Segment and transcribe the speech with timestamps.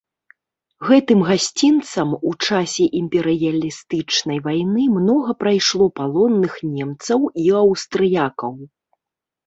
[0.87, 8.53] Гэтым гасцінцам у часе імперыялістычнай вайны многа прайшло палонных немцаў і аўстрыякаў.